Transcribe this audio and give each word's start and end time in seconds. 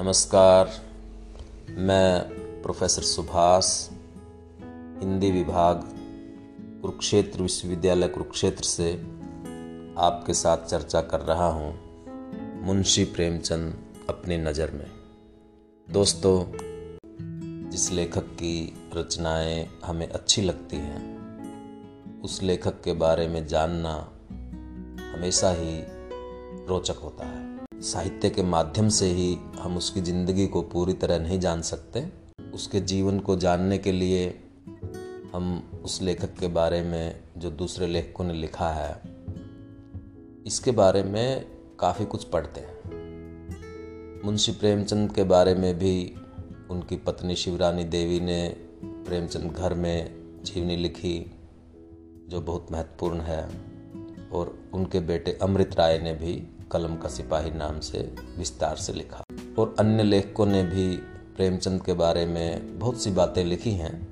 नमस्कार, 0.00 0.70
मैं 1.68 2.20
प्रोफेसर 2.62 3.02
सुभाष, 3.02 3.88
हिंदी 5.00 5.30
विभाग, 5.30 5.82
कुरुक्षेत्र 6.82 7.42
विश्वविद्यालय 7.42 8.08
कुरुक्षेत्र 8.08 8.64
से 8.64 8.92
आपके 9.98 10.34
साथ 10.34 10.64
चर्चा 10.66 11.00
कर 11.00 11.20
रहा 11.20 11.46
हूँ 11.46 11.72
मुंशी 12.62 13.04
प्रेमचंद 13.04 13.74
अपनी 14.08 14.38
नज़र 14.38 14.70
में। 14.70 14.86
दोस्तों, 15.90 16.44
जिस 17.70 17.90
लेखक 17.92 18.32
की 18.32 18.76
रचनाएँ 18.96 19.68
हमें 19.84 20.08
अच्छी 20.08 20.42
लगती 20.42 20.76
हैं, 20.76 22.22
उस 22.22 22.42
लेखक 22.42 22.82
के 22.84 22.92
बारे 22.92 23.28
में 23.28 23.46
जानना 23.46 23.94
हमेशा 25.14 25.50
ही 25.50 25.80
रोचक 26.66 26.96
होता 26.96 27.26
है। 27.26 27.59
साहित्य 27.82 28.28
के 28.30 28.42
माध्यम 28.42 28.88
से 28.88 29.06
ही 29.06 29.34
हम 29.58 29.76
उसकी 29.76 30.00
ज़िंदगी 30.00 30.46
को 30.46 30.62
पूरी 30.62 30.92
तरह 30.92 31.18
नहीं 31.18 31.38
जान 31.40 31.62
सकते। 31.62 32.04
उसके 32.54 32.80
जीवन 32.80 33.20
को 33.20 33.36
जानने 33.36 33.78
के 33.78 33.92
लिए 33.92 34.26
हम 35.34 35.80
उस 35.84 36.00
लेखक 36.02 36.34
के 36.40 36.48
बारे 36.48 36.82
में 36.82 37.20
जो 37.36 37.50
दूसरे 37.50 37.86
लेखकों 37.86 38.24
ने 38.24 38.34
लिखा 38.34 38.68
है, 38.68 39.00
इसके 40.46 40.70
बारे 40.70 41.02
में 41.02 41.46
काफ़ी 41.80 42.04
कुछ 42.04 42.24
पढ़ते 42.24 42.60
हैं। 42.60 44.22
मुंशी 44.24 44.52
प्रेमचंद 44.52 45.12
के 45.12 45.24
बारे 45.24 45.54
में 45.54 45.78
भी 45.78 46.14
उनकी 46.70 46.96
पत्नी 46.96 47.36
शिवरानी 47.36 47.84
देवी 47.86 48.20
ने 48.20 48.56
प्रेमचंद 48.84 49.52
घर 49.52 49.74
में 49.74 50.42
जीवनी 50.44 50.76
लिखी, 50.76 51.18
जो 52.28 52.40
बहुत 52.40 52.72
महत्वपूर्ण 52.72 53.20
है, 53.20 53.42
और 54.32 54.58
उनके 54.74 55.00
बेटे 55.00 55.38
अमृत 55.42 55.76
राय 55.78 55.98
ने 55.98 56.12
भी 56.14 56.42
कलम 56.72 56.96
का 56.96 57.08
सिपाही 57.08 57.50
नाम 57.50 57.80
से 57.80 58.14
विस्तार 58.38 58.76
से 58.76 58.92
लिखा। 58.92 59.24
और 59.58 59.76
अन्य 59.78 60.02
लेखकों 60.02 60.46
ने 60.46 60.62
भी 60.62 60.96
प्रेमचंद 61.36 61.84
के 61.84 61.92
बारे 61.92 62.26
में 62.26 62.78
बहुत 62.78 63.02
सी 63.02 63.10
बातें 63.10 63.44
लिखी 63.44 63.70
हैं 63.70 64.08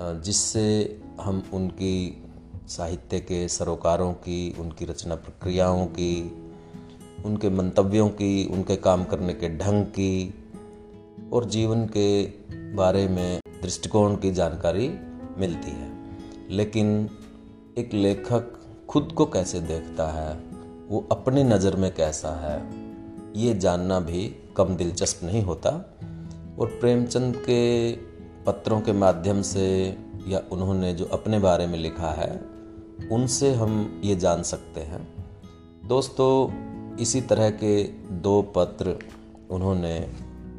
जिससे 0.00 1.00
हम 1.20 1.42
उनकी 1.52 2.24
साहित्य 2.68 3.20
के 3.20 3.48
सरोकारों 3.48 4.12
की, 4.12 4.54
उनकी 4.58 4.84
रचना 4.84 5.14
प्रक्रियाओं 5.14 5.86
की, 5.86 6.32
उनके 7.24 7.50
मंतव्यों 7.50 8.08
की, 8.08 8.46
उनके 8.46 8.76
काम 8.76 9.04
करने 9.04 9.32
के 9.32 9.48
ढंग 9.58 9.84
की 9.84 10.34
और 11.32 11.44
जीवन 11.44 11.86
के 11.86 12.26
बारे 12.74 13.08
में 13.08 13.40
दृष्टिकोण 13.62 14.16
की 14.16 14.32
जानकारी 14.32 14.88
मिलती 15.38 15.70
है। 15.70 15.92
लेकिन 16.50 17.10
एक 17.78 17.94
लेखक 17.94 18.60
खुद 18.88 19.12
को 19.16 19.26
कैसे 19.26 19.60
देखता 19.60 20.08
है 20.08 20.47
वो 20.88 21.08
अपनी 21.12 21.44
नज़र 21.44 21.76
में 21.76 21.94
कैसा 21.94 22.28
है, 22.28 22.70
ये 23.36 23.54
जानना 23.54 24.00
भी 24.00 24.36
कम 24.56 24.76
दिलचस्प 24.76 25.24
नहीं 25.24 25.42
होता। 25.42 25.70
और 26.58 26.66
प्रेमचंद 26.66 27.36
के 27.36 27.92
पत्रों 28.44 28.80
के 28.80 28.92
माध्यम 28.92 29.42
से 29.42 29.96
या 30.28 30.42
उन्होंने 30.52 30.94
जो 30.94 31.04
अपने 31.04 31.38
बारे 31.38 31.66
में 31.66 31.78
लिखा 31.78 32.10
है, 32.10 32.40
उनसे 33.12 33.54
हम 33.54 34.00
ये 34.04 34.16
जान 34.16 34.42
सकते 34.42 34.80
हैं। 34.80 35.26
दोस्तों, 35.84 36.52
इसी 36.96 37.20
तरह 37.20 37.50
के 37.50 37.84
दो 38.10 38.42
पत्र 38.42 38.98
उन्होंने 39.50 40.08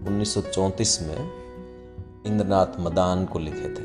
1934 0.07 1.01
में 1.01 1.31
इंद्रनाथ 2.25 2.79
मदान 2.79 3.25
को 3.25 3.39
लिखे 3.39 3.69
थे। 3.69 3.83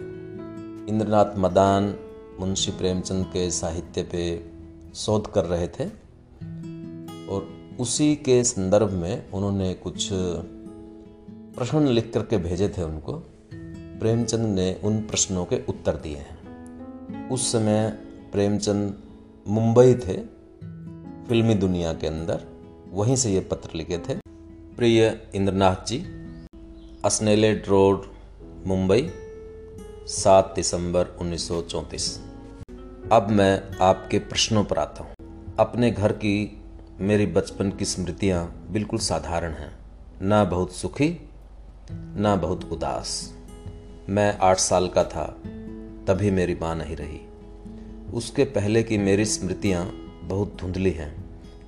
इंद्रनाथ 0.88 1.38
मदान 1.38 1.94
मुंशी 2.40 2.70
प्रेमचंद 2.70 3.26
के 3.26 3.50
साहित्य 3.50 4.02
पे 4.02 4.50
शोध 4.94 5.32
कर 5.32 5.44
रहे 5.44 5.68
थे। 5.68 6.03
और 7.28 7.48
उसी 7.80 8.16
के 8.16 8.44
संदर्भ 8.44 8.90
में 8.90 9.30
उन्होंने 9.30 9.74
कुछ 9.74 10.08
प्रश्न 11.56 11.86
लिख 11.86 12.12
करके 12.14 12.38
भेजे 12.38 12.68
थे 12.68 12.82
उनको। 12.82 13.12
प्रेमचंद 14.00 14.46
ने 14.46 14.80
उन 14.84 14.98
प्रश्नों 14.98 15.44
के 15.44 15.56
उत्तर 15.68 15.96
दिए 15.96 16.16
हैं। 16.16 17.28
उस 17.28 17.52
समय 17.52 17.90
प्रेमचंद 18.32 19.02
मुंबई 19.48 19.94
थे, 19.94 20.16
फिल्मी 21.28 21.54
दुनिया 21.54 21.92
के 21.92 22.06
अंदर। 22.06 22.44
वहीं 22.92 23.16
से 23.16 23.32
ये 23.32 23.40
पत्र 23.40 23.68
लिखे 23.74 23.98
थे। 23.98 24.14
प्रिय 24.76 25.28
इंद्रनाथ 25.34 25.86
जी 25.86 26.04
असनेलेट 27.04 27.68
रोड, 27.68 28.04
मुंबई, 28.66 29.10
सात 30.06 30.52
दिसंबर 30.56 31.06
1934 31.20 32.20
अब 33.12 33.28
मैं 33.30 33.78
आपके 33.80 34.18
प्रश्नों 34.18 34.64
पर 34.64 34.78
आता 34.78 35.04
हूँ। 35.04 35.14
अपने 35.58 35.90
घर 35.90 36.12
की 36.12 36.63
मेरी 37.00 37.26
बचपन 37.26 37.70
की 37.70 37.84
स्मृतियाँ 37.84 38.66
बिल्कुल 38.70 38.98
साधारण 38.98 39.52
हैं। 39.52 39.76
ना 40.22 40.44
बहुत 40.44 40.72
सुखी, 40.72 41.28
ना 41.92 42.36
बहुत 42.36 42.72
उदास। 42.72 43.34
मैं 44.08 44.38
आठ 44.38 44.58
साल 44.58 44.88
का 44.88 45.04
था, 45.04 45.24
तभी 46.06 46.30
मेरी 46.30 46.54
माँ 46.54 46.76
नहीं 46.76 46.96
रही। 46.96 47.20
उसके 48.14 48.44
पहले 48.44 48.82
की 48.82 48.98
मेरी 48.98 49.24
स्मृतियाँ 49.24 49.86
बहुत 50.22 50.56
धुंधली 50.60 50.90
हैं। 50.90 51.24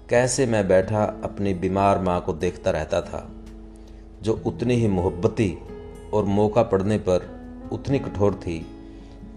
कैसे 0.08 0.46
मैं 0.46 0.68
बैठा 0.68 1.04
अपनी 1.04 1.54
बीमार 1.54 1.98
माँ 1.98 2.20
को 2.20 2.32
देखता 2.32 2.70
रहता 2.70 3.00
था, 3.00 3.32
जो 4.22 4.42
उतनी 4.46 4.74
ही 4.74 4.88
मोहब्बती 4.88 5.58
और 6.12 6.24
मौका 6.24 6.62
पड़ने 6.62 6.98
पर 6.98 7.40
उतनी 7.72 7.98
कठोर 7.98 8.34
थी, 8.34 8.66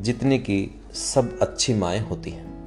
जितनी 0.02 0.40
कि 0.40 0.82
सब 0.94 1.40
अच्छी 1.40 1.74
माएँ 1.74 2.00
होती 2.00 2.30
हैं। 2.30 2.59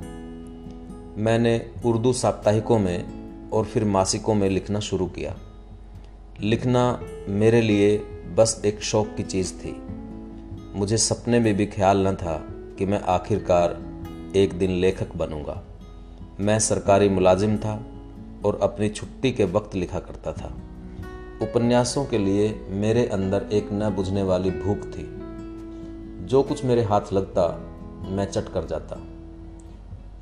मैंने 1.16 1.70
उर्दू 1.84 2.12
साप्ताहिकों 2.12 2.78
में 2.78 3.22
और 3.50 3.64
फिर 3.64 3.84
मासिकों 3.84 4.34
में 4.34 4.48
लिखना 4.48 4.80
शुरू 4.80 5.06
किया। 5.06 5.36
लिखना 6.40 7.00
मेरे 7.28 7.62
लिए 7.62 7.98
बस 8.34 8.62
एक 8.66 8.82
शौक 8.82 9.14
की 9.16 9.22
चीज़ 9.22 9.54
थी। 9.54 9.82
मुझे 10.74 10.96
सपने 10.96 11.40
में 11.40 11.54
भी 11.54 11.66
ख्याल 11.66 12.08
न 12.08 12.14
था 12.14 12.46
कि 12.50 12.86
मैं 12.86 13.00
आखिरकार 13.00 13.82
एक 14.36 14.52
दिन 14.52 14.70
लेखक 14.70 15.16
बनूँगा। 15.16 15.62
मैं 16.40 16.58
सरकारी 16.58 17.08
मुलाजिम 17.08 17.56
था 17.56 17.86
और 18.44 18.58
अपनी 18.62 18.88
छुट्टी 18.88 19.32
के 19.32 19.44
वक्त 19.44 19.74
लिखा 19.74 19.98
करता 19.98 20.32
था। 20.32 20.54
उपन्यासों 21.42 22.04
के 22.04 22.18
लिए 22.18 22.66
मेरे 22.68 23.06
अंदर 23.06 23.46
एक 23.52 23.68
न 23.72 23.90
बुझने 23.90 24.22
वाली 24.22 24.50
भूख 24.50 24.78
थी। 24.78 25.18
जो 26.26 26.42
कुछ 26.42 26.64
मेरे 26.64 26.82
हाथ 26.82 27.12
लगता, 27.12 27.70
मैं 28.08 28.24
चट 28.24 28.48
कर 28.48 28.66
जाता। 28.66 29.00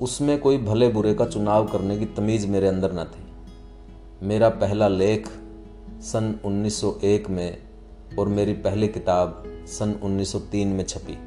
उसमें 0.00 0.38
कोई 0.38 0.58
भले 0.58 0.88
बुरे 0.88 1.14
का 1.14 1.26
चुनाव 1.26 1.66
करने 1.66 1.98
की 1.98 2.04
तमीज़ 2.04 2.46
मेरे 2.46 2.68
अंदर 2.68 2.92
न 2.92 3.04
थी। 3.04 3.24
मेरा 4.26 4.48
पहला 4.48 4.88
लेख 4.88 5.28
सन 6.00 6.40
1901 6.44 7.30
में 7.30 7.58
और 8.18 8.28
मेरी 8.28 8.52
पहली 8.52 8.88
किताब 8.88 9.44
सन 9.66 10.00
1903 10.02 10.68
में 10.68 10.84
छपी। 10.84 11.18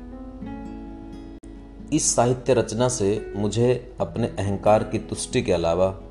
इस 1.95 2.15
साहित्य 2.15 2.53
रचना 2.53 2.89
से 2.89 3.33
मुझे 3.35 3.95
अपने 3.99 4.27
अहंकार 4.27 4.83
की 4.83 4.99
तुष्टि 4.99 5.41
के 5.41 5.53
अलावा 5.53 6.01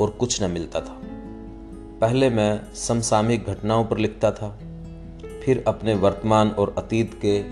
और 0.00 0.10
कुछ 0.10 0.42
न 0.42 0.50
मिलता 0.50 0.80
था। 0.80 1.00
पहले 2.00 2.30
मैं 2.30 2.74
समसामयिक 2.74 3.44
घटनाओं 3.44 3.84
पर 3.84 3.98
लिखता 3.98 4.30
था, 4.30 4.58
फिर 5.44 5.64
अपने 5.66 5.94
वर्तमान 5.94 6.50
और 6.50 6.74
अतीत 6.78 7.14
के 7.14 7.42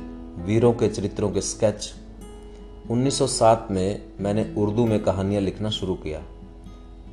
वीरों 0.42 0.72
के 0.72 0.88
चरित्रों 0.88 1.30
के 1.30 1.40
स्केच 1.40 1.94
1907 2.90 3.68
में 3.70 4.12
मैंने 4.20 4.54
उर्दू 4.58 4.86
में 4.86 5.02
कहानियाँ 5.02 5.42
लिखना 5.42 5.70
शुरू 5.70 5.94
किया 5.94 6.22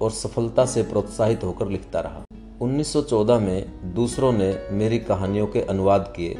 और 0.01 0.11
सफलता 0.11 0.65
से 0.65 0.83
प्रोत्साहित 0.83 1.43
होकर 1.43 1.67
लिखता 1.67 1.99
रहा। 1.99 2.23
1914 2.61 3.39
में 3.39 3.93
दूसरों 3.93 4.31
ने 4.31 4.69
मेरी 4.71 4.99
कहानियों 4.99 5.47
के 5.47 5.61
अनुवाद 5.61 6.13
किए 6.16 6.33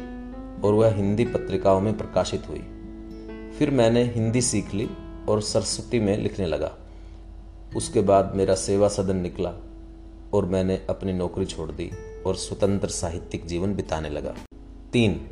और 0.64 0.74
वह 0.74 0.94
हिंदी 0.94 1.24
पत्रिकाओं 1.24 1.80
में 1.80 1.98
प्रकाशित 1.98 2.48
हुई। 2.48 2.58
फिर 3.58 3.70
मैंने 3.70 4.04
हिंदी 4.04 4.40
सीख 4.40 4.74
ली 4.74 4.90
और 5.28 5.42
सरस्वती 5.42 6.00
में 6.00 6.18
लिखने 6.18 6.46
लगा। 6.46 6.72
उसके 7.76 8.00
बाद 8.00 8.32
मेरा 8.34 8.54
सेवा 8.54 8.88
सदन 8.88 9.16
निकला 9.16 9.52
और 10.34 10.46
मैंने 10.46 10.86
अपनी 10.90 11.12
नौकरी 11.12 11.46
छोड़ 11.46 11.70
दी 11.70 11.90
और 12.26 12.34
स्वतंत्र 12.34 12.88
साहित्यिक 12.88 13.46
जीवन 13.46 13.74
बिताने 13.74 14.08
लगा। 14.08 14.34
तीन, 14.92 15.28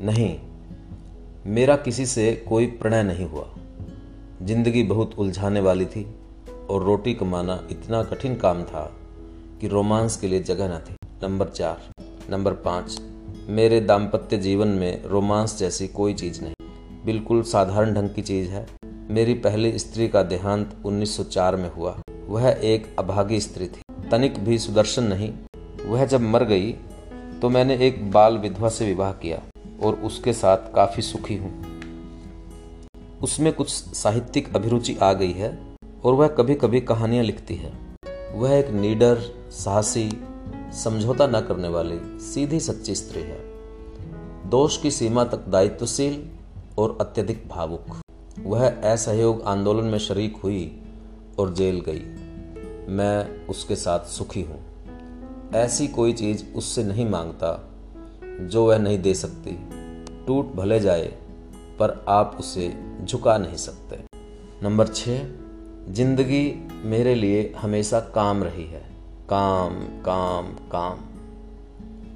नहीं 0.00 0.51
मेरा 1.46 1.76
किसी 1.76 2.06
से 2.06 2.44
कोई 2.48 2.66
प्रणय 2.66 3.02
नहीं 3.02 3.26
हुआ। 3.26 3.46
ज़िंदगी 4.42 4.82
बहुत 4.82 5.14
उलझाने 5.18 5.60
वाली 5.60 5.86
थी 5.86 6.06
और 6.70 6.82
रोटी 6.82 7.14
कमाना 7.14 7.68
इतना 7.70 8.02
कठिन 8.02 8.34
काम 8.36 8.62
था 8.62 8.96
कि 9.60 9.68
रोमांस 9.68 10.16
के 10.16 10.26
लिए 10.26 10.42
जगह 10.42 10.68
न 10.68 10.78
थी। 10.78 10.94
नंबर 11.22 11.48
चार, 11.48 12.04
नंबर 12.30 12.52
पाँच, 12.52 13.00
मेरे 13.48 13.80
दाम्पत्य 13.80 14.38
जीवन 14.38 14.68
में 14.68 15.04
रोमांस 15.04 15.58
जैसी 15.58 15.88
कोई 15.88 16.14
चीज़ 16.14 16.40
नहीं। 16.42 16.54
बिल्कुल 17.06 17.42
साधारण 17.42 17.94
ढंग 17.94 18.10
की 18.10 18.22
चीज़ 18.22 18.50
है। 18.50 18.66
मेरी 19.10 19.34
पहली 19.34 19.78
स्त्री 19.78 20.08
का 20.08 20.22
देहांत 20.22 20.76
1904 20.84 21.56
में 21.56 21.72
हुआ। 21.72 21.98
वह 22.26 22.48
एक 22.48 22.96
अभागी 22.98 23.40
स्त्री 23.40 23.68
थी। 23.68 23.82
तनिक 24.10 24.38
भी 24.38 24.58
सुदर्शन 24.58 25.04
नहीं। 25.04 25.32
वह 25.86 26.04
जब 26.04 26.20
मर 26.20 26.44
गई 26.44 26.72
तो 27.42 27.48
मैंने 27.48 27.76
एक 27.86 28.10
बाल 28.10 28.38
विधवा 28.38 28.68
से 28.68 28.86
विवाह 28.86 29.12
किया। 29.12 29.42
और 29.84 29.94
उसके 29.94 30.32
साथ 30.32 30.56
काफ़ी 30.56 31.02
सुखी 31.02 31.36
हूँ। 31.36 31.64
उसमें 33.22 33.52
कुछ 33.52 33.68
साहित्यिक 33.68 34.56
अभिरुचि 34.56 34.96
आ 35.02 35.12
गई 35.12 35.32
है 35.32 35.76
और 36.04 36.14
वह 36.14 36.28
कभी 36.28 36.54
कभी 36.54 36.80
कहानियाँ 36.80 37.24
लिखती 37.24 37.54
है। 37.56 37.72
वह 38.34 38.50
एक 38.50 38.68
नीडर, 38.68 39.18
साहसी, 39.50 40.12
समझौता 40.72 41.26
न 41.26 41.40
करने 41.40 41.68
वाली, 41.68 42.18
सीधी 42.20 42.60
सच्ची 42.60 42.94
स्त्री 42.94 43.20
है। 43.20 43.52
दोष 44.50 44.76
की 44.76 44.90
सीमा 44.90 45.24
तक 45.24 45.48
दायित्वशील 45.48 46.28
और 46.78 46.98
अत्यधिक 47.00 47.48
भावुक। 47.48 47.86
वह 48.42 48.68
असहयोग 48.68 49.42
आंदोलन 49.42 49.84
में 49.84 49.98
शरीक 49.98 50.36
हुई 50.36 50.82
और 51.38 51.54
जेल 51.54 51.80
गई। 51.80 52.32
मैं 52.92 53.46
उसके 53.46 53.76
साथ 53.76 54.00
सुखी 54.00 54.42
हूँ। 54.42 54.64
ऐसी 55.54 55.88
कोई 55.88 56.12
चीज़ 56.12 56.54
उससे 56.54 56.84
नहीं 56.84 57.08
माँगता। 57.08 57.71
जो 58.48 58.66
वह 58.66 58.78
नहीं 58.78 58.98
दे 58.98 59.14
सकती, 59.14 59.50
टूट 60.26 60.52
भले 60.52 60.80
जाए, 60.80 61.06
पर 61.78 62.04
आप 62.08 62.36
उसे 62.40 62.72
झुका 63.04 63.38
नहीं 63.38 63.56
सकते। 63.56 63.98
नंबर 64.62 64.86
छ 64.86 65.08
ज़िंदगी 65.88 66.68
मेरे 66.84 67.14
लिए 67.14 67.54
हमेशा 67.58 68.00
काम 68.00 68.44
रही 68.44 68.64
है। 68.64 68.82
काम 69.28 69.74
काम 69.78 70.46
काम। 70.46 70.98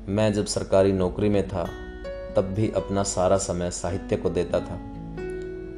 मैं 0.08 0.32
जब 0.32 0.46
सरकारी 0.46 0.92
नौकरी 0.92 1.28
में 1.28 1.48
था, 1.48 1.64
तब 2.36 2.44
भी 2.44 2.70
अपना 2.70 3.02
सारा 3.02 3.36
समय 3.36 3.70
साहित्य 3.70 4.16
को 4.16 4.30
देता 4.30 4.60
था। 4.60 4.78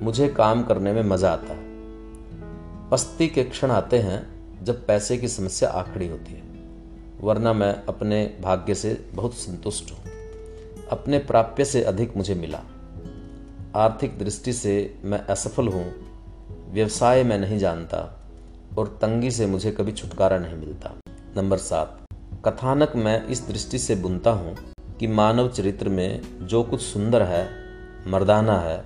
मुझे 0.03 0.29
काम 0.29 0.63
करने 0.63 0.93
में 0.93 1.03
मज़ा 1.03 1.33
आता 1.33 1.53
है। 1.53 1.67
पस्ती 2.91 3.29
के 3.29 3.45
क्षण 3.45 3.71
आते 3.71 3.99
हैं 3.99 4.27
जब 4.65 4.87
पैसे 4.87 5.17
की 5.17 5.29
समस्या 5.29 5.69
आखड़ी 5.69 6.09
होती 6.09 6.33
है, 6.33 6.43
वरना 7.21 7.53
मैं 7.53 7.83
अपने 7.85 8.39
भाग्य 8.43 8.75
से 8.75 9.07
बहुत 9.15 9.35
संतुष्ट 9.35 9.93
हूँ। 9.93 10.08
अपने 10.91 11.19
प्राप्य 11.19 11.65
से 11.65 11.83
अधिक 11.83 12.17
मुझे 12.17 12.35
मिला। 12.35 12.61
आर्थिक 13.75 14.19
दृष्टि 14.19 14.53
से 14.53 15.01
मैं 15.05 15.19
असफल 15.19 15.69
हूँ, 15.69 15.93
व्यवसाय 16.73 17.25
में 17.25 17.39
नहीं 17.39 17.59
जानता, 17.59 18.21
और 18.79 18.87
तंगी 18.89 19.31
से 19.31 19.47
मुझे 19.47 19.71
कभी 19.71 19.93
छुटकारा 19.93 20.39
नहीं 20.39 20.57
मिलता। 20.57 20.95
नंबर 21.37 21.57
सात, 21.57 22.01
कथानक 22.45 22.93
मैं 22.97 23.27
इस 23.27 23.49
दृष्टि 23.49 23.79
से 23.79 23.95
बुनता 23.95 24.31
हूँ 24.31 24.57
कि 25.01 25.07
मानव 25.07 25.49
चरित्र 25.49 25.89
में 25.89 26.23
जो 26.47 26.63
कुछ 26.63 26.81
सुंदर 26.81 27.23
है, 27.23 27.49
मर्दाना 28.07 28.61
है, 28.61 28.85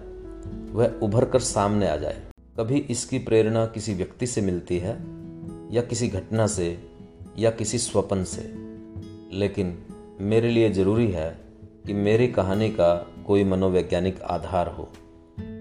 वह 0.73 0.93
उभर 1.03 1.25
कर 1.25 1.41
सामने 1.41 1.89
आ 1.89 1.97
जाए। 1.97 2.23
कभी 2.59 2.79
इसकी 2.79 3.19
प्रेरणा 3.19 3.67
किसी 3.67 3.95
व्यक्ति 3.95 4.27
से 4.27 4.41
मिलती 4.41 4.79
है, 4.79 4.97
या 5.75 5.83
किसी 5.83 6.09
घटना 6.09 6.47
से, 6.47 6.91
या 7.39 7.51
किसी 7.51 7.79
स्वपन 7.79 8.25
से। 8.25 8.55
लेकिन 9.37 9.79
मेरे 10.21 10.51
लिए 10.51 10.71
ज़रूरी 10.71 11.11
है 11.11 11.42
कि 11.87 11.95
मेरी 11.95 12.29
कहानी 12.29 12.69
का 12.71 13.07
कोई 13.27 13.45
मनोवैज्ञानिक 13.45 14.23
आधार 14.23 14.69
हो। 14.69 14.89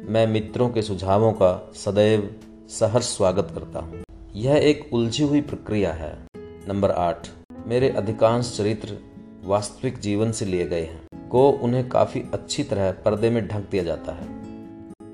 मैं 0.10 0.28
मित्रों 0.28 0.70
के 0.70 0.82
सुझावों 0.82 1.34
का 1.34 1.72
सदैव 1.76 2.36
सहर्ष 2.70 3.18
स्वागत 3.18 3.48
करता 3.56 3.80
हूँ। 3.80 4.04
यह 4.36 4.56
एक 4.56 4.94
उलझी 4.94 5.24
हुई 5.24 5.42
प्रक्रिया 5.42 5.94
है। 5.94 6.28
नंबर 6.38 6.92
आठ, 6.92 7.28
मेरे 7.68 7.90
अधिकांश 7.90 8.58
चरित्र 8.58 8.98
वास्तविक 9.44 10.00
जीवन 10.00 10.32
से 10.32 10.46
लिए 10.46 10.68
गए 10.68 10.82
हैं, 10.82 11.30
को 11.30 11.50
उन्हें 11.50 11.90
काफ़ी 11.90 12.24
अच्छी 12.34 12.64
तरह 12.64 12.92
पर्दे 12.92 13.30
में 13.30 13.48
ढक 13.48 13.70
दिया 13.72 13.84
जाता 13.84 14.12
है। 14.12 14.28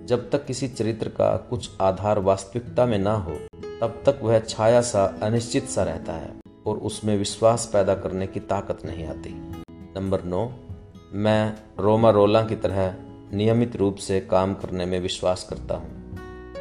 जब 0.05 0.29
तक 0.29 0.45
किसी 0.45 0.67
चरित्र 0.67 1.09
का 1.09 1.37
कुछ 1.37 1.69
आधार 1.81 2.19
वास्तविकता 2.19 2.85
में 2.85 2.99
ना 2.99 3.13
हो, 3.13 3.37
तब 3.81 4.03
तक 4.05 4.19
वह 4.23 4.39
छाया 4.39 4.81
सा, 4.81 5.19
अनिश्चित 5.23 5.63
सा 5.63 5.83
रहता 5.83 6.13
है 6.13 6.33
और 6.65 6.77
उसमें 6.77 7.17
विश्वास 7.17 7.69
पैदा 7.73 7.95
करने 7.95 8.27
की 8.27 8.39
ताकत 8.39 8.85
नहीं 8.85 9.05
आती। 9.05 9.53
नंबर 9.69 10.23
नौ 10.23 10.51
मैं 11.17 11.57
रोमा 11.79 12.09
रोला 12.09 12.41
की 12.45 12.55
तरह 12.55 12.95
नियमित 13.33 13.75
रूप 13.75 13.95
से 13.95 14.21
काम 14.21 14.53
करने 14.53 14.85
में 14.85 14.99
विश्वास 14.99 15.47
करता 15.49 15.77
हूँ। 15.77 15.89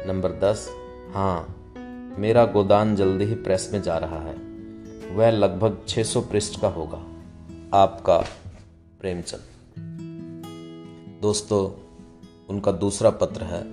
नंबर 0.07 0.31
दस 0.31 0.69
हाँ 1.13 1.55
मेरा 2.19 2.45
गोदान 2.45 2.95
जल्दी 2.95 3.25
ही 3.25 3.35
प्रेस 3.35 3.69
में 3.73 3.81
जा 3.81 3.97
रहा 3.97 4.21
है। 4.21 4.35
वह 5.15 5.29
लगभग 5.29 5.85
600 5.87 6.21
पृष्ठ 6.21 6.61
का 6.61 6.67
होगा। 6.67 6.97
आपका 7.77 8.17
प्रेमचंद। 8.99 9.41
दोस्तों, 11.21 11.81
उनका 12.49 12.71
दूसरा 12.71 13.09
पत्र 13.09 13.43
है, 13.43 13.63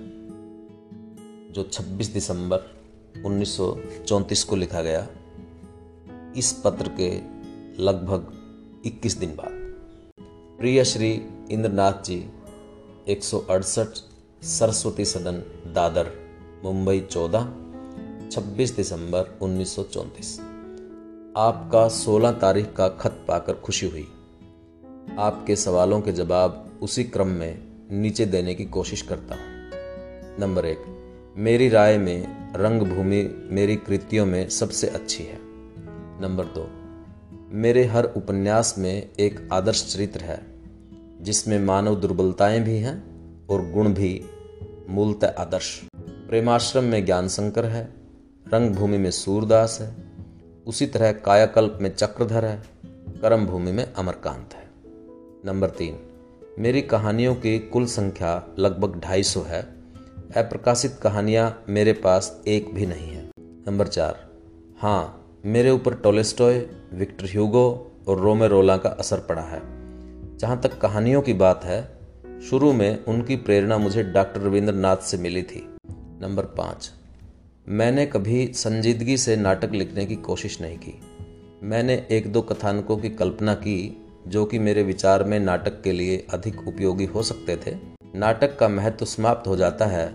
जो 1.53 1.63
26 1.63 2.13
दिसंबर 2.13 2.59
1934 3.25 4.43
को 4.43 4.55
लिखा 4.55 4.81
गया। 4.81 5.07
इस 6.37 6.61
पत्र 6.65 6.91
के 6.99 7.21
लगभग 7.83 8.33
21 8.85 9.17
दिन 9.17 9.29
बाद। 9.29 9.54
प्रिय 10.59 10.83
श्री 10.85 11.21
इंद्रनाथ 11.51 11.93
जी, 12.05 12.29
एक 13.07 13.23
सौ 13.23 13.39
अड़सठ 13.39 13.87
सरस्वती 14.45 15.05
सदन, 15.05 15.33
दादर, 15.73 16.11
मुंबई 16.63 16.99
14 17.11 17.39
26 18.31 18.75
दिसंबर 18.75 19.39
1934 19.41 20.39
आपका 21.37 21.87
16 21.87 22.31
तारीख 22.31 22.73
का 22.73 22.87
खत 22.87 23.25
पाकर 23.27 23.53
खुशी 23.53 23.89
हुई। 23.89 24.07
आपके 25.19 25.55
सवालों 25.55 26.01
के 26.01 26.11
जवाब 26.11 26.79
उसी 26.81 27.03
क्रम 27.03 27.27
में 27.27 27.63
नीचे 27.91 28.25
देने 28.25 28.55
की 28.55 28.65
कोशिश 28.65 29.01
करता 29.01 29.35
हूँ। 29.35 29.43
नंबर 30.39 30.65
एक, 30.65 30.79
मेरी 31.37 31.69
राय 31.69 31.97
में 31.97 32.53
रंगभूमि 32.55 33.47
मेरी 33.51 33.75
कृतियों 33.75 34.25
में 34.25 34.49
सबसे 34.49 34.87
अच्छी 34.87 35.23
है। 35.23 35.39
नंबर 36.21 36.45
दो 36.45 36.84
मेरे 37.55 37.85
हर 37.85 38.05
उपन्यास 38.05 38.75
में 38.77 39.09
एक 39.19 39.49
आदर्श 39.53 39.95
चरित्र 39.95 40.21
है, 40.21 40.41
जिसमें 41.21 41.59
मानव 41.59 41.95
दुर्बलताएँ 41.95 42.59
भी 42.59 42.77
हैं 42.77 43.03
और 43.47 43.71
गुण 43.71 43.93
भी 43.93 44.25
मूलतः 44.89 45.33
आदर्श। 45.39 45.83
प्रेमाश्रम 45.95 46.83
में 46.83 47.05
ज्ञान 47.05 47.27
शंकर 47.27 47.65
है, 47.65 47.93
रंगभूमि 48.53 48.97
में 48.97 49.11
सूरदास 49.11 49.77
है, 49.81 49.95
उसी 50.67 50.85
तरह 50.85 51.11
कायाकल्प 51.11 51.77
में 51.81 51.95
चक्रधर 51.95 52.45
है 52.45 52.63
कर्म 53.21 53.45
भूमि 53.45 53.71
में 53.71 53.93
अमरकांत 53.93 54.49
है। 54.53 54.69
नंबर 55.45 55.69
तीन, 55.69 55.99
मेरी 56.59 56.81
कहानियों 56.81 57.35
की 57.35 57.59
कुल 57.59 57.85
संख्या 57.85 58.47
लगभग 58.59 58.99
ढाई 58.99 59.23
सौ 59.23 59.41
है। 59.41 59.61
अप्रकाशित 60.37 60.99
कहानियाँ 61.01 61.63
मेरे 61.69 61.93
पास 61.93 62.41
एक 62.47 62.73
भी 62.73 62.85
नहीं 62.85 63.09
है। 63.09 63.29
नंबर 63.39 63.87
चार 63.87 64.29
हाँ 64.77 65.21
मेरे 65.45 65.69
ऊपर 65.69 65.95
टोलेस्टोय, 65.95 66.67
विक्टर 66.93 67.25
ह्यूगो 67.25 67.91
और 68.07 68.19
रोमे 68.19 68.47
रोला 68.47 68.77
का 68.77 68.89
असर 68.89 69.17
पड़ा 69.19 69.41
है। 69.41 69.61
जहाँ 70.37 70.61
तक 70.61 70.77
कहानियों 70.81 71.21
की 71.21 71.33
बात 71.33 71.63
है, 71.63 71.99
शुरू 72.49 72.73
में 72.73 73.05
उनकी 73.05 73.35
प्रेरणा 73.35 73.77
मुझे 73.77 74.03
डॉक्टर 74.03 74.41
रविंद्रनाथ 74.41 74.97
से 74.97 75.17
मिली 75.17 75.43
थी। 75.43 75.75
नंबर 76.21 76.43
पाँच। 76.43 76.91
मैंने 77.69 78.05
कभी 78.05 78.51
संजीदगी 78.53 79.17
से 79.17 79.35
नाटक 79.35 79.71
लिखने 79.71 80.05
की 80.05 80.15
कोशिश 80.15 80.61
नहीं 80.61 80.77
की। 80.77 81.01
मैंने 81.63 82.07
एक 82.11 82.31
दो 82.31 82.41
कथानकों 82.41 82.97
की 82.97 83.09
कल्पना 83.09 83.53
की, 83.53 84.07
जो 84.27 84.45
कि 84.45 84.59
मेरे 84.59 84.83
विचार 84.83 85.23
में 85.23 85.39
नाटक 85.39 85.81
के 85.81 85.91
लिए 85.91 86.27
अधिक 86.33 86.67
उपयोगी 86.67 87.05
हो 87.05 87.23
सकते 87.23 87.57
थे। 87.57 87.77
नाटक 88.15 88.59
का 88.59 88.67
महत्व 88.67 89.05
समाप्त 89.05 89.47
हो 89.47 89.55
जाता 89.55 89.85
है, 89.85 90.07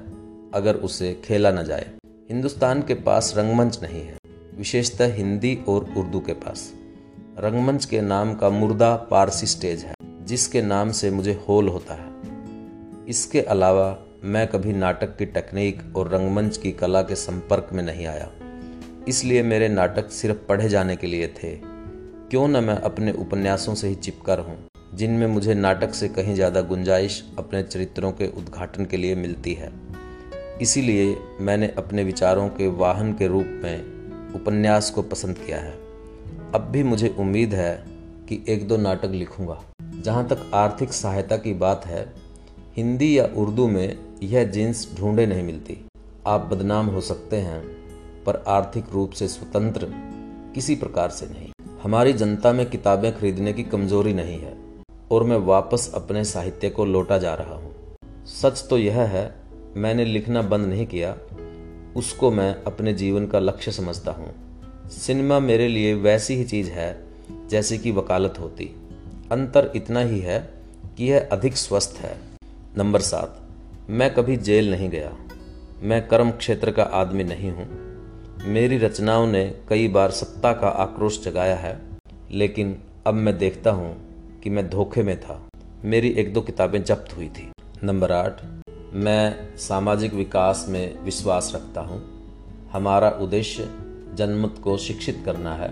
अगर 0.55 0.75
उसे 0.75 1.23
खेला 1.25 1.51
न 1.51 1.65
जाए। 1.65 1.91
हिंदुस्तान 2.07 2.83
के 2.83 2.95
पास 2.95 3.35
रंगमंच 3.37 3.83
नहीं 3.83 4.03
है। 4.03 4.20
विशेषतः 4.61 5.13
हिंदी 5.15 5.55
और 5.69 5.85
उर्दू 5.97 6.21
के 6.21 6.33
पास। 6.33 6.73
रंगमंच 7.39 7.85
के 7.85 8.01
नाम 8.01 8.35
का 8.35 8.49
मुर्दा 8.51 8.95
पारसी 9.11 9.47
स्टेज 9.47 9.85
है, 9.85 9.95
जिसके 10.25 10.63
नाम 10.63 10.91
से 10.91 11.11
मुझे 11.11 11.33
होल 11.49 11.69
होता 11.69 11.95
है। 11.95 13.07
इसके 13.09 13.41
अलावा 13.41 13.87
मैं 14.25 14.47
कभी 14.47 14.73
नाटक 14.73 15.17
की 15.17 15.27
टेक्निक 15.27 15.97
और 15.97 16.09
रंगमंच 16.09 16.57
की 16.57 16.73
कला 16.73 17.03
के 17.03 17.15
संपर्क 17.15 17.69
में 17.73 17.83
नहीं 17.83 18.07
आया। 18.07 18.29
इसलिए 19.09 19.43
मेरे 19.43 19.69
नाटक 19.69 20.11
सिर्फ़ 20.11 20.39
पढ़े 20.49 20.69
जाने 20.69 20.97
के 20.97 21.07
लिए 21.07 21.29
थे। 21.29 21.55
क्यों 22.31 22.47
न 22.49 22.65
मैं 22.65 22.77
अपने 22.77 23.13
उपन्यासों 23.13 23.75
से 23.75 23.89
ही 23.89 23.95
चिपका 23.95 24.35
रहूँ, 24.35 24.57
जिनमें 24.95 25.27
मुझे 25.27 25.55
नाटक 25.55 25.95
से 25.95 26.09
कहीं 26.09 26.35
ज़्यादा 26.35 26.61
गुंजाइश 26.61 27.23
अपने 27.39 27.63
चरित्रों 27.63 28.13
के 28.13 28.27
उद्घाटन 28.39 28.85
के 28.85 28.97
लिए 28.97 29.15
मिलती 29.15 29.55
है। 29.55 29.73
इसीलिए 30.63 31.17
मैंने 31.41 31.73
अपने 31.79 32.05
विचारों 32.05 32.49
के 32.49 32.69
वाहन 32.69 33.13
के 33.13 33.27
रूप 33.27 33.61
में 33.65 34.00
उपन्यास 34.35 34.91
को 34.91 35.03
पसंद 35.03 35.39
किया 35.39 35.59
है। 35.59 35.73
अब 36.55 36.69
भी 36.71 36.83
मुझे 36.83 37.15
उम्मीद 37.19 37.55
है 37.55 37.85
कि 38.29 38.45
एक 38.49 38.69
दो 38.69 38.77
नाटक 38.77 39.11
लिखूँगा। 39.11 39.61
जहाँ 39.95 40.27
तक 40.29 40.51
आर्थिक 40.55 40.93
सहायता 40.93 41.37
की 41.37 41.55
बात 41.55 41.87
है, 41.87 42.13
हिंदी 42.77 43.19
या 43.19 43.25
उर्दू 43.37 43.69
में 43.69 43.99
यह 44.23 44.45
जींस 44.45 44.89
ढूंढे 44.99 45.27
नहीं 45.27 45.43
मिलती। 45.43 45.79
आप 46.27 46.49
बदनाम 46.53 46.87
हो 46.87 47.01
सकते 47.01 47.37
हैं, 47.37 47.61
पर 48.25 48.43
आर्थिक 48.49 48.85
रूप 48.93 49.11
से 49.11 49.29
स्वतंत्र 49.29 49.89
किसी 50.55 50.75
प्रकार 50.75 51.11
से 51.11 51.27
नहीं। 51.27 51.51
हमारी 51.83 52.13
जनता 52.13 52.53
में 52.53 52.71
किताबें 52.71 53.13
खरीदने 53.19 53.53
की 53.53 53.63
कमज़ोरी 53.63 54.13
नहीं 54.15 54.39
है, 54.39 54.57
और 55.13 55.25
मैं 55.25 55.37
वापस 55.37 55.91
अपने 55.95 56.25
साहित्य 56.25 56.71
को 56.71 56.85
लौटा 56.85 57.19
जा 57.19 57.35
रहा 57.35 57.55
हूँ। 57.55 57.75
सच 58.27 58.67
तो 58.71 58.79
यह 58.79 59.01
है, 59.03 59.35
मैंने 59.77 60.05
लिखना 60.05 60.43
बंद 60.43 60.67
नहीं 60.67 60.87
किया 60.87 61.17
उसको 61.97 62.31
मैं 62.31 62.63
अपने 62.65 62.93
जीवन 62.93 63.27
का 63.27 63.39
लक्ष्य 63.39 63.73
समझता 63.73 64.13
हूँ। 64.13 64.35
सिनेमा 64.89 65.39
मेरे 65.39 65.69
लिए 65.69 65.95
वैसी 65.95 66.35
ही 66.35 66.45
चीज़ 66.45 66.71
है, 66.71 67.05
जैसे 67.49 67.79
कि 67.79 67.91
वकालत 67.91 68.35
होती। 68.41 68.65
अंतर 69.33 69.73
इतना 69.77 70.01
ही 70.01 70.21
है 70.21 70.55
कि 70.97 71.05
यह 71.05 71.29
अधिक 71.33 71.57
स्वस्थ 71.57 71.99
है। 71.99 72.17
नंबर 72.79 73.01
सात, 73.01 73.41
मैं 73.91 74.15
कभी 74.15 74.37
जेल 74.37 74.71
नहीं 74.71 74.91
गया। 74.91 75.13
मैं 75.83 76.09
कर्म 76.09 76.31
क्षेत्र 76.31 76.71
का 76.71 76.83
आदमी 76.83 77.25
नहीं 77.25 77.51
हूँ। 77.51 77.69
मेरी 78.45 78.79
रचनाओं 78.79 79.27
ने 79.27 79.55
कई 79.69 79.89
बार 79.89 80.11
सत्ता 80.11 80.53
का 80.53 80.69
आक्रोश 80.69 81.25
जगाया 81.25 81.57
है, 81.57 81.79
लेकिन 82.31 82.77
अब 83.07 83.15
मैं 83.15 83.39
देखता 83.39 83.71
हूँ 83.71 83.97
कि 84.41 84.51
मैं 84.51 84.71
धोखे 84.71 85.03
में 85.03 85.21
था। 85.21 85.49
मेरी 85.85 86.09
एक 86.09 86.33
दो 86.33 86.41
किताबें 86.41 86.85
जब्त 86.85 87.17
हुई 87.17 87.29
थी। 87.29 87.51
नंबर 87.85 88.13
आठ 88.13 88.41
मैं 88.93 89.57
सामाजिक 89.59 90.15
विकास 90.15 90.65
में 90.69 91.03
विश्वास 91.05 91.51
रखता 91.55 91.81
हूँ। 91.81 92.01
हमारा 92.73 93.11
उद्देश्य 93.11 93.69
जनमत 94.15 94.55
को 94.65 94.77
शिक्षित 94.79 95.23
करना 95.25 95.55
है। 95.55 95.69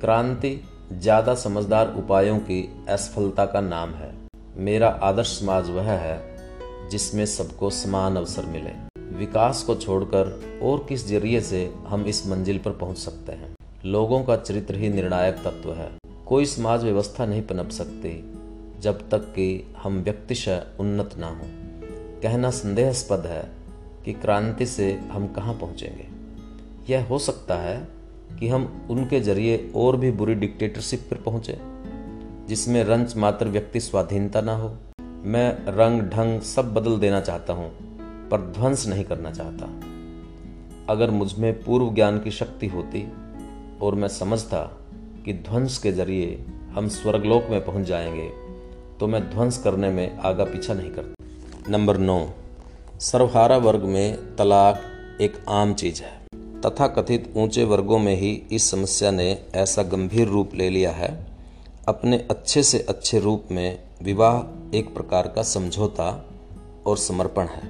क्रांति 0.00 0.60
ज़्यादा 0.92 1.34
समझदार 1.34 1.94
उपायों 1.98 2.38
की 2.38 2.86
असफलता 2.88 3.46
का 3.46 3.60
नाम 3.60 3.90
है। 3.90 4.12
मेरा 4.56 4.88
आदर्श 5.02 5.38
समाज 5.38 5.70
वह 5.70 5.90
है 5.90 6.88
जिसमें 6.90 7.24
सबको 7.26 7.70
समान 7.70 8.16
अवसर 8.16 8.46
मिले। 8.46 8.72
विकास 9.18 9.62
को 9.62 9.74
छोड़कर 9.74 10.60
और 10.62 10.86
किस 10.88 11.06
ज़रिए 11.08 11.40
से 11.40 11.64
हम 11.88 12.06
इस 12.06 12.26
मंजिल 12.26 12.58
पर 12.58 12.70
पहुँच 12.70 12.98
सकते 12.98 13.32
हैं? 13.32 13.54
लोगों 13.84 14.22
का 14.24 14.36
चरित्र 14.36 14.74
ही 14.74 14.88
निर्णायक 14.88 15.42
तत्व 15.44 15.72
है। 15.72 15.90
कोई 16.26 16.46
समाज 16.46 16.84
व्यवस्था 16.84 17.26
नहीं 17.26 17.42
पनप 17.42 17.70
सकती 17.70 18.18
जब 18.80 19.08
तक 19.10 19.32
कि 19.32 19.74
हम 19.82 20.02
व्यक्तिशः 20.02 20.62
उन्नत 20.80 21.14
ना 21.18 21.28
हो। 21.28 21.61
कहना 22.22 22.50
संदेहास्पद 22.50 23.26
है 23.26 23.42
कि 24.04 24.12
क्रांति 24.12 24.66
से 24.66 24.92
हम 25.12 25.26
कहाँ 25.26 25.54
पहुँचेंगे। 25.54 26.06
यह 26.92 27.06
हो 27.06 27.18
सकता 27.18 27.54
है 27.54 27.76
कि 28.40 28.48
हम 28.48 28.86
उनके 28.90 29.20
ज़रिए 29.20 29.72
और 29.76 29.96
भी 29.96 30.10
बुरी 30.10 30.34
डिक्टेटरशिप 30.34 31.06
पर 31.10 31.16
पहुँचे, 31.16 31.56
जिसमें 32.48 32.82
रंच 32.84 33.16
मात्र 33.16 33.48
व्यक्ति 33.48 33.80
स्वाधीनता 33.80 34.40
ना 34.40 34.54
हो। 34.56 34.68
मैं 35.24 35.48
रंग 35.68 36.02
ढंग 36.02 36.40
सब 36.40 36.72
बदल 36.74 36.98
देना 36.98 37.20
चाहता 37.20 37.52
हूँ, 37.52 37.70
पर 38.30 38.52
ध्वंस 38.52 38.86
नहीं 38.86 39.04
करना 39.04 39.30
चाहता। 39.30 39.66
अगर 40.88 41.10
मुझमें 41.10 41.52
पूर्व 41.62 41.94
ज्ञान 41.94 42.18
की 42.18 42.30
शक्ति 42.30 42.66
होती 42.66 43.06
और 43.82 43.94
मैं 43.94 44.08
समझता 44.08 44.62
कि 45.24 45.32
ध्वंस 45.32 45.78
के 45.78 45.92
ज़रिए 45.92 46.44
हम 46.74 46.88
स्वर्गलोक 46.88 47.46
में 47.50 47.64
पहुँच 47.64 47.86
जाएँगे 47.86 48.28
तो 49.00 49.06
मैं 49.06 49.22
ध्वंस 49.30 49.58
करने 49.58 49.90
में 49.90 50.18
आगा 50.18 50.44
पीछा 50.44 50.74
नहीं 50.74 50.90
करता। 50.90 51.21
नंबर 51.68 51.96
नौ, 51.96 52.28
सर्वहारा 53.00 53.56
वर्ग 53.56 53.82
में 53.82 54.36
तलाक 54.36 54.82
एक 55.20 55.44
आम 55.48 55.74
चीज़ 55.74 56.02
है। 56.02 56.26
तथा 56.60 56.86
कथित 56.86 57.32
ऊँचे 57.36 57.64
वर्गों 57.64 57.98
में 57.98 58.14
ही 58.16 58.30
इस 58.52 58.70
समस्या 58.70 59.10
ने 59.10 59.46
ऐसा 59.54 59.82
गंभीर 59.82 60.28
रूप 60.28 60.54
ले 60.54 60.68
लिया 60.70 60.90
है। 60.90 61.26
अपने 61.88 62.18
अच्छे 62.30 62.62
से 62.62 62.78
अच्छे 62.78 63.20
रूप 63.20 63.44
में 63.50 63.78
विवाह 64.02 64.76
एक 64.76 64.94
प्रकार 64.94 65.28
का 65.28 65.42
समझौता 65.42 66.26
और 66.86 66.98
समर्पण 66.98 67.46
है। 67.46 67.68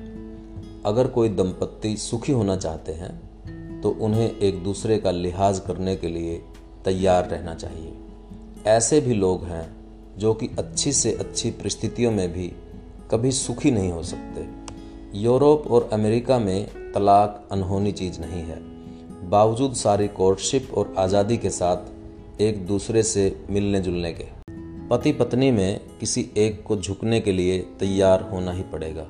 अगर 0.87 1.07
कोई 1.07 1.29
दंपत्ति 1.29 1.97
सुखी 1.97 2.33
होना 2.33 2.57
चाहते 2.57 2.93
हैं 2.93 3.81
तो 3.81 3.91
उन्हें 3.91 4.39
एक 4.39 4.63
दूसरे 4.65 4.99
का 4.99 5.11
लिहाज 5.11 5.59
करने 5.59 5.97
के 5.97 6.09
लिए 6.09 6.43
तैयार 6.85 7.29
रहना 7.29 7.55
चाहिए। 7.55 7.93
ऐसे 8.67 9.01
भी 9.01 9.15
लोग 9.15 9.45
हैं 9.45 9.77
जो 10.19 10.35
कि 10.35 10.51
अच्छी 10.59 10.93
से 10.93 11.13
अच्छी 11.13 11.51
परिस्थितियों 11.51 12.13
में 12.13 12.33
भी 12.33 12.53
कभी 13.13 13.33
सुखी 13.33 13.71
नहीं 13.71 13.93
हो 13.93 14.03
सकते। 14.03 14.47
यूरोप 15.19 15.67
और 15.67 15.89
अमेरिका 15.93 16.39
में 16.39 16.93
तलाक 16.93 17.49
अनहोनी 17.53 17.93
चीज़ 17.93 18.21
नहीं 18.21 18.43
है। 18.43 18.61
बावजूद 19.31 19.75
सारी 19.75 20.09
कोर्टशिप 20.09 20.71
और 20.75 20.95
आज़ादी 20.99 21.37
के 21.37 21.51
साथ 21.51 22.41
एक 22.41 22.67
दूसरे 22.67 23.03
से 23.03 23.45
मिलने 23.51 23.81
जुलने 23.81 24.13
के। 24.13 24.25
पति 24.89 25.13
पत्नी 25.13 25.51
में 25.51 25.81
किसी 26.01 26.31
एक 26.37 26.63
को 26.63 26.77
झुकने 26.77 27.21
के 27.21 27.33
लिए 27.33 27.59
तैयार 27.81 28.23
होना 28.23 28.53
ही 28.53 28.63
पड़ेगा। 28.63 29.07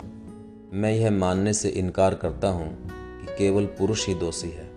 मैं 0.72 0.92
यह 0.92 1.10
मानने 1.10 1.52
से 1.52 1.68
इनकार 1.68 2.14
करता 2.14 2.48
हूँ 2.48 2.68
कि 2.88 3.34
केवल 3.38 3.66
पुरुष 3.78 4.06
ही 4.08 4.14
दोषी 4.14 4.48
है। 4.48 4.70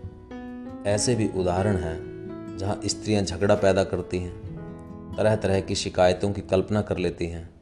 ऐसे 0.86 1.16
भी 1.16 1.30
उदाहरण 1.38 1.78
हैं 1.78 2.58
जहाँ 2.58 2.80
स्त्रियाँ 2.86 3.24
झगड़ा 3.24 3.56
पैदा 3.56 3.84
करती 3.84 4.20
हैं 4.20 5.16
तरह 5.18 5.36
तरह 5.36 5.60
की 5.60 5.76
शिकायतों 5.76 6.32
की 6.32 6.42
कल्पना 6.42 6.82
कर 6.82 6.98
लेती 6.98 7.26
हैं। 7.26 7.55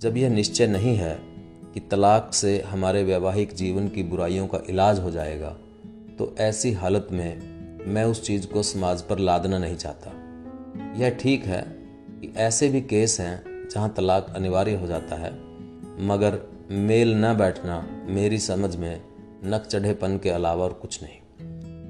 जब 0.00 0.16
यह 0.16 0.28
निश्चय 0.28 0.66
नहीं 0.66 0.94
है 0.96 1.18
कि 1.74 1.80
तलाक 1.80 2.30
से 2.34 2.60
हमारे 2.60 3.02
वैवाहिक 3.04 3.52
जीवन 3.54 3.88
की 3.88 4.02
बुराइयों 4.02 4.46
का 4.46 4.60
इलाज 4.68 4.98
हो 4.98 5.10
जाएगा 5.10 5.48
तो 6.18 6.34
ऐसी 6.38 6.72
हालत 6.72 7.08
में 7.12 7.84
मैं 7.86 8.04
उस 8.04 8.22
चीज़ 8.22 8.46
को 8.46 8.62
समाज 8.62 9.02
पर 9.02 9.18
लादना 9.18 9.58
नहीं 9.58 9.76
चाहता। 9.76 10.12
यह 10.96 11.10
ठीक 11.10 11.44
है 11.44 11.60
कि 12.20 12.32
ऐसे 12.36 12.68
भी 12.68 12.80
केस 12.80 13.20
हैं 13.20 13.68
जहाँ 13.68 13.92
तलाक 13.96 14.32
अनिवार्य 14.36 14.74
हो 14.74 14.86
जाता 14.86 15.16
है, 15.16 15.32
मगर 16.06 16.38
मेल 16.70 17.14
न 17.16 17.36
बैठना 17.38 17.80
मेरी 18.08 18.38
समझ 18.38 18.74
में 18.76 19.02
नक 19.44 19.66
चढ़ेपन 19.66 20.18
के 20.18 20.30
अलावा 20.30 20.64
और 20.64 20.72
कुछ 20.72 21.02
नहीं। 21.02 21.18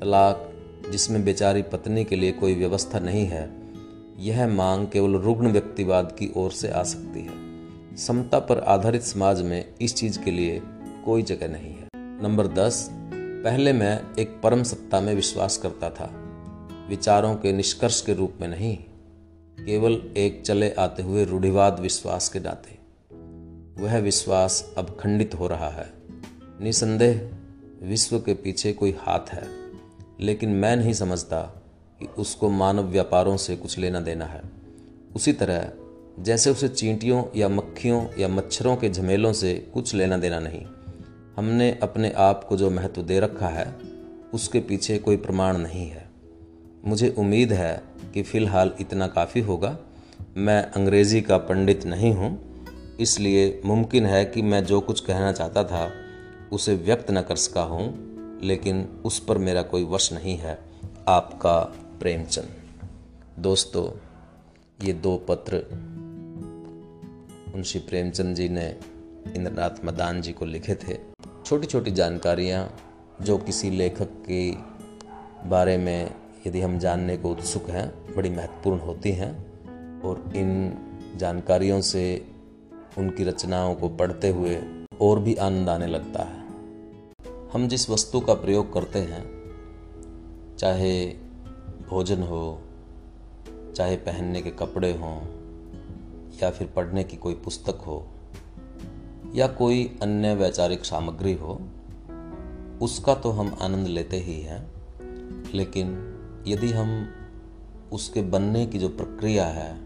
तलाक, 0.00 0.50
जिसमें 0.93 1.25
बेचारी 1.25 1.62
पत्नी 1.62 2.05
के 2.05 2.17
लिए 2.17 2.33
कोई 2.33 2.55
व्यवस्था 2.55 2.99
नहीं 2.99 3.26
है, 3.26 3.49
यह 4.19 4.47
मांग 4.47 4.87
केवल 4.87 5.17
रुग्ण 5.19 5.52
व्यक्तिवाद 5.52 6.17
की 6.19 6.33
ओर 6.37 6.52
से 6.52 6.69
आ 6.69 6.83
सकती 6.83 7.21
है। 7.21 7.39
समता 8.07 8.38
पर 8.38 8.59
आधारित 8.59 9.02
समाज 9.02 9.42
में 9.42 9.75
इस 9.80 9.95
चीज़ 9.95 10.21
के 10.21 10.30
लिए 10.30 10.62
कोई 11.04 11.23
जगह 11.23 11.49
नहीं 11.49 11.75
है। 11.75 11.88
नंबर 11.97 12.47
दस, 12.47 12.88
पहले 13.45 13.73
मैं 13.73 14.14
एक 14.19 14.40
परम 14.42 14.62
सत्ता 14.62 15.00
में 15.00 15.14
विश्वास 15.14 15.57
करता 15.57 15.90
था। 15.90 16.11
विचारों 16.88 17.35
के 17.35 17.52
निष्कर्ष 17.52 18.00
के 18.00 18.14
रूप 18.14 18.35
में 18.40 18.49
नहीं, 18.49 18.76
केवल 19.66 19.92
एक 20.16 20.42
चले 20.42 20.71
आते 20.71 21.02
हुए 21.02 21.25
रूढ़िवाद 21.25 21.80
विश्वास 21.80 22.28
के 22.28 22.40
नाते। 22.40 22.78
वह 23.83 23.99
विश्वास 23.99 24.75
अब 24.78 24.97
खंडित 25.00 25.35
हो 25.35 25.47
रहा 25.47 25.69
है। 25.69 25.92
निसंदेह, 26.61 27.30
विश्व 27.83 28.21
के 28.21 28.35
पीछे 28.35 28.73
कोई 28.73 28.97
हाथ 29.00 29.28
है। 29.28 29.49
लेकिन 30.21 30.50
मैं 30.50 30.76
नहीं 30.76 30.92
समझता 30.92 31.62
कि 32.00 32.07
उसको 32.07 32.50
मानव 32.50 32.83
व्यापारों 32.83 33.37
से 33.37 33.57
कुछ 33.57 33.78
लेना 33.78 34.00
देना 34.00 34.25
है। 34.25 34.40
उसी 35.16 35.33
तरह 35.33 35.73
जैसे 36.19 36.50
उसे 36.50 36.69
चींटियों 36.69 37.25
या 37.37 37.49
मक्खियों 37.49 38.07
या 38.19 38.29
मच्छरों 38.29 38.76
के 38.76 38.90
झमेलों 38.90 39.33
से 39.33 39.71
कुछ 39.75 39.95
लेना 39.95 40.17
देना 40.17 40.38
नहीं। 40.38 40.64
हमने 41.37 41.79
अपने 41.83 42.11
आप 42.11 42.45
को 42.45 42.57
जो 42.57 42.71
महत्व 42.71 43.02
दे 43.02 43.21
रखा 43.21 43.49
है, 43.49 43.76
उसके 44.35 44.61
पीछे 44.61 44.99
कोई 44.99 45.17
प्रमाण 45.17 45.59
नहीं 45.59 45.87
है। 45.87 46.09
मुझे 46.85 47.14
उम्मीद 47.19 47.52
है 47.52 47.83
कि 48.14 48.23
फ़िलहाल 48.23 48.73
इतना 48.81 49.07
काफ़ी 49.07 49.40
होगा। 49.40 49.79
मैं 50.37 50.62
अंग्रेज़ी 50.62 51.21
का 51.21 51.38
पंडित 51.38 51.87
नहीं 51.87 52.12
हूँ, 52.12 52.50
इसलिए 53.00 53.61
मुमकिन 53.64 54.07
है 54.07 54.25
कि 54.25 54.43
मैं 54.43 54.64
जो 54.64 54.81
कुछ 54.81 55.00
कहना 55.00 55.33
चाहता 55.33 55.64
था, 55.64 55.90
उसे 56.52 56.75
व्यक्त 56.75 57.11
न 57.11 57.23
कर 57.23 57.37
सका 57.37 57.62
हूँ, 57.62 58.40
लेकिन 58.43 59.02
उस 59.05 59.19
पर 59.19 59.38
मेरा 59.38 59.62
कोई 59.62 59.85
वश 59.85 60.12
नहीं 60.12 60.37
है। 60.37 60.59
आपका 61.09 61.59
प्रेमचंद। 62.00 62.49
दोस्तों, 63.38 63.90
ये 64.87 64.93
दो 64.93 65.17
पत्र 65.17 65.62
मुंशी 67.50 67.78
प्रेमचंद 67.78 68.37
जी 68.37 68.49
ने 68.49 68.76
इंद्रनाथ 69.37 69.85
मदान 69.85 70.21
जी 70.23 70.33
को 70.33 70.45
लिखे 70.45 70.75
थे। 70.75 70.97
छोटी 71.47 71.66
छोटी 71.66 71.90
जानकारियाँ 71.90 72.76
जो 73.23 73.38
किसी 73.38 73.71
लेखक 73.71 74.09
के 74.30 74.50
बारे 75.49 75.78
में 75.78 76.11
यदि 76.47 76.61
हम 76.61 76.78
जानने 76.78 77.16
को 77.16 77.30
उत्सुक 77.30 77.71
हैं, 77.71 78.14
बड़ी 78.16 78.30
महत्वपूर्ण 78.30 78.78
होती 78.78 79.12
हैं 79.12 79.33
और 80.00 80.33
इन 80.37 80.78
जानकारियों 81.16 81.80
से 81.80 82.26
उनकी 82.99 83.25
रचनाओं 83.25 83.75
को 83.75 83.88
पढ़ते 83.88 84.28
हुए 84.28 84.62
और 85.00 85.21
भी 85.21 85.35
आनंद 85.35 85.69
आने 85.69 85.87
लगता 85.87 86.23
है। 86.23 86.45
हम 87.52 87.69
जिस 87.69 87.90
वस्तु 87.90 88.21
का 88.21 88.35
प्रयोग 88.35 88.73
करते 88.73 88.99
हैं, 88.99 89.25
चाहे 90.59 91.07
भोजन 91.88 92.23
हो, 92.23 92.61
चाहे 93.76 93.97
पहनने 93.97 94.42
के 94.42 94.50
कपड़े 94.50 94.92
हों 94.92 95.39
या 96.42 96.50
फिर 96.50 96.66
पढ़ने 96.66 97.04
की 97.04 97.16
कोई 97.16 97.35
पुस्तक 97.35 97.78
हो 97.87 98.09
या 99.35 99.47
कोई 99.47 99.99
अन्य 100.02 100.35
वैचारिक 100.35 100.85
सामग्री 100.85 101.32
हो, 101.32 101.61
उसका 102.82 103.14
तो 103.14 103.30
हम 103.30 103.56
आनंद 103.61 103.87
लेते 103.87 104.16
ही 104.16 104.40
हैं। 104.40 104.68
लेकिन 105.54 105.88
यदि 106.47 106.70
हम 106.70 107.14
उसके 107.92 108.23
बनने 108.23 108.66
की 108.66 108.78
जो 108.78 108.88
प्रक्रिया 108.88 109.47
है, 109.47 109.80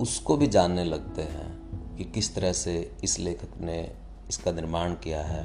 उसको 0.00 0.36
भी 0.36 0.46
जानने 0.46 0.84
लगते 0.84 1.22
हैं 1.22 1.56
कि 1.96 2.04
किस 2.04 2.34
तरह 2.34 2.52
से 2.52 2.92
इस 3.04 3.18
लेखक 3.18 3.60
ने 3.60 3.92
इसका 4.28 4.52
निर्माण 4.52 4.94
किया 4.94 5.22
है 5.22 5.42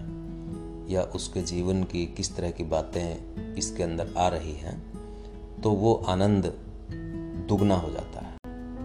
या 0.94 1.02
उसके 1.02 1.42
जीवन 1.42 1.84
की 1.84 2.06
किस 2.06 2.36
तरह 2.36 2.52
की 2.52 2.64
बातें 2.64 3.36
इसके 3.56 3.84
अंदर 3.84 4.14
आ 4.18 4.28
रही 4.28 4.54
हैं 4.54 4.82
तो 5.62 5.72
वो 5.72 5.94
आनंद 6.08 6.46
दुगना 7.50 7.76
हो 7.76 7.90
जाता 7.90 8.06
है। 8.06 8.11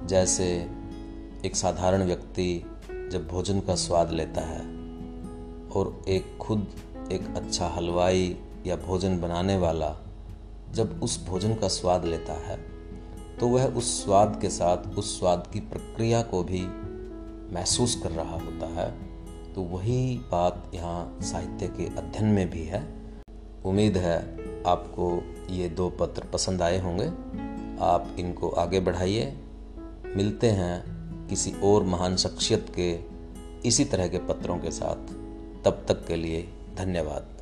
जैसे 0.06 0.70
एक 1.44 1.56
साधारण 1.56 2.02
व्यक्ति 2.02 2.64
जब 3.12 3.28
भोजन 3.28 3.60
का 3.60 3.74
स्वाद 3.74 4.10
लेता 4.10 4.40
है 4.40 4.60
और 5.70 6.04
एक 6.08 6.38
खुद 6.38 6.66
एक 7.12 7.26
अच्छा 7.36 7.66
हलवाई 7.68 8.36
या 8.66 8.76
भोजन 8.76 9.20
बनाने 9.20 9.56
वाला 9.58 9.96
जब 10.72 11.00
उस 11.02 11.26
भोजन 11.26 11.54
का 11.54 11.68
स्वाद 11.68 12.04
लेता 12.04 12.32
है 12.32 12.56
तो 13.40 13.48
वह 13.48 13.66
उस 13.66 14.04
स्वाद 14.04 14.38
के 14.42 14.50
साथ 14.50 14.76
उस 14.76 15.18
स्वाद 15.18 15.46
की 15.52 15.60
प्रक्रिया 15.60 16.22
को 16.22 16.42
भी 16.42 16.62
महसूस 17.54 18.00
कर 18.02 18.10
रहा 18.10 18.34
होता 18.34 18.66
है। 18.66 18.90
तो 19.54 19.62
वही 19.62 20.16
बात 20.16 20.70
यहाँ 20.74 21.18
साहित्य 21.22 21.66
के 21.66 21.86
अध्ययन 21.86 22.26
में 22.26 22.50
भी 22.50 22.62
है। 22.62 22.80
उम्मीद 23.64 23.96
है 23.96 24.18
आपको 24.66 25.22
ये 25.50 25.68
दो 25.68 25.88
पत्र 25.90 26.24
पसंद 26.32 26.62
आए 26.62 26.78
होंगे। 26.78 27.06
आप 27.84 28.16
इनको 28.18 28.48
आगे 28.48 28.80
बढ़ाइए। 28.80 29.24
मिलते 30.16 30.50
हैं 30.50 30.84
किसी 31.28 31.52
और 31.52 31.84
महान 31.84 32.16
शख्सियत 32.16 32.72
के 32.78 33.00
इसी 33.68 33.84
तरह 33.84 34.08
के 34.08 34.18
पत्रों 34.18 34.58
के 34.58 34.70
साथ। 34.70 34.96
तब 35.64 35.84
तक 35.88 36.06
के 36.06 36.16
लिए 36.16 36.48
धन्यवाद। 36.76 37.35